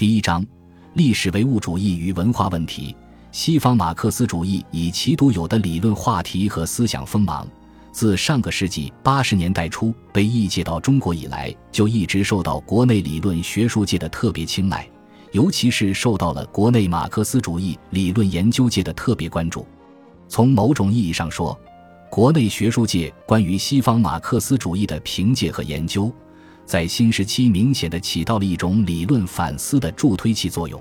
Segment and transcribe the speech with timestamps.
[0.00, 0.42] 第一章：
[0.94, 2.96] 历史唯物主义与文化问题。
[3.32, 7.46] 西方马克思主义以其独有的理论话题和思想锋芒，
[7.92, 14.88] 自上个世纪八十年代初被译介到中国以来，就一直受到国内理论学术界的特别青睐，
[15.32, 19.66] 尤其是受到了国内马克思主义理论研究界的特别关注。
[20.30, 21.54] 从某种意义上说，
[22.10, 26.10] 国内学术界关于西方马克思主义的评介和研究，
[26.70, 30.80] 在新时期明显的起到了一种理论反思的助推器作用。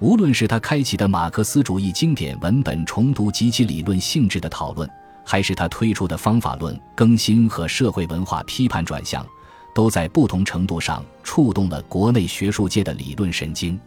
[0.00, 4.90] 无论是他开启的马克思主义经典文本重读及其理论性质的讨论，
[5.24, 9.24] 还是他推出的方法论更新和社会文化批判转向，
[9.72, 13.78] 都在不同程度上触动了国内学术界的理论神经。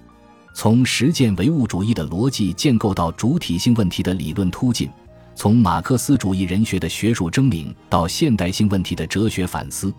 [0.54, 4.90] 从实践唯物主义的逻辑建构到主体性问题的理论突进。
[5.36, 9.94] 从马克思主义人学的学术争鸣到现代性问题的哲学反思，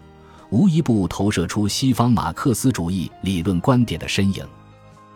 [0.50, 4.44] 无一不投射出西方马克思主义理论观点的身影。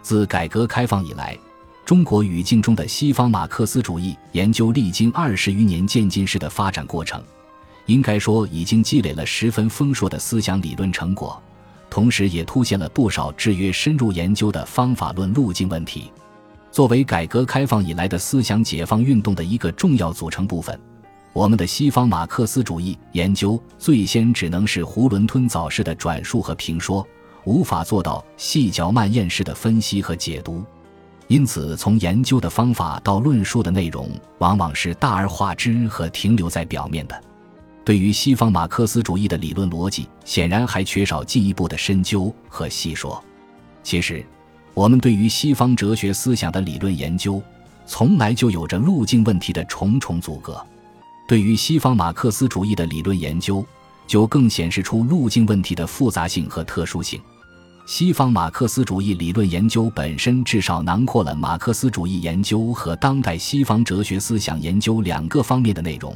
[0.02, 1.38] 自改革开放以来，
[1.84, 7.22] 中国语境中的西方马克思主义研究历经二十余年渐进式的发展过程，
[7.86, 11.40] 应该说已经积累了十分丰硕的思想理论成果，
[11.88, 16.10] 同时也凸显了不少制约深入研究的方法论路径问题。
[16.72, 20.80] 作为改革开放以来的思想解放运动的一个重要组成部分，
[21.32, 27.06] 我们的西方马克思主义研究最先只能是囫囵吞枣式的转述和评说，
[27.44, 30.64] 无法做到细嚼慢咽式的分析和解读。
[31.28, 37.22] 因此，从研究的方法到论述的内容，往往是大而化之和停留在表面的。
[37.84, 43.22] 对于西方马克思主义的理论逻辑，显然还缺少进一步的深究和细说。
[43.82, 44.24] 其实。
[44.72, 47.42] 我们对于西方哲学思想的理论研究，
[47.86, 50.54] 从来就有着路径问题的重重阻隔；
[51.30, 53.64] 对于西方马克思主义的理论研究，
[54.04, 57.20] 就更显示出路径问题的复杂性和特殊性。
[57.86, 66.12] 西方马克思主义理论研究本身至少囊括了马克思主义研究和当代西方哲学思想研究两个方面的内容，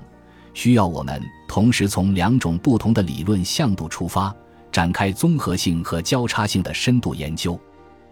[0.52, 4.34] 需要我们同时从两种不同的理论向度出发，
[4.72, 7.56] 展开综合性和交叉性的深度研究。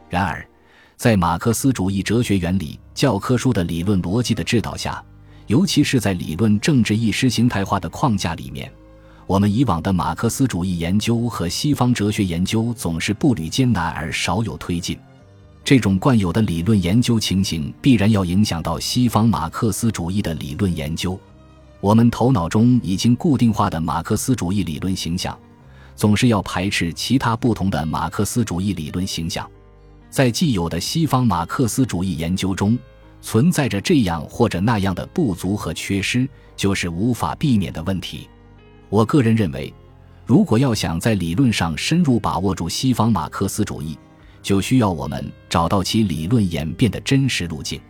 [0.09, 0.47] 然而，
[0.97, 5.05] 在马克思主义哲学原理教科书的理论逻辑的指导下，
[5.53, 8.73] 尤其是在理论政治意识形态化的框架里面，
[9.27, 14.99] 我们以往的马克思主义研究和西方哲学研究总是步履艰难而少有推进。
[15.63, 21.21] 这种惯有的理论研究情形，必然要影响到西方马克思主义的理论研究。
[21.83, 25.39] 我们头脑中已经固定化的马克思主义理论形象，
[25.95, 29.47] 总是要排斥其他不同的马克思主义理论形象。
[30.09, 32.79] 在既有的西方马克思主义研究中，
[33.23, 38.29] 存在着这样或者那样的不足和缺失，就是无法避免的问题。
[38.91, 39.73] 我个人认为，
[40.27, 43.97] 如果要想在理论上深入把握住西方马克思主义，
[44.43, 47.81] 就需要我们找到其理论演变的真实路径，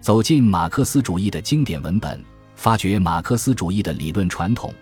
[0.00, 2.22] 走进马克思主义的经典文本，
[2.54, 4.72] 发掘马克思主义的理论传统，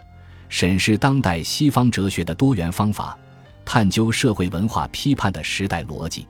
[0.48, 3.16] 审视当代西方哲学的多元方法，
[3.64, 6.26] 探究社会文化批判的时代逻辑。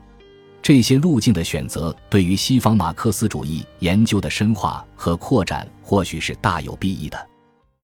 [0.67, 7.29] 这些路径的选择，对于西方马克思主义研究的深化和扩展，或许是大有裨益的。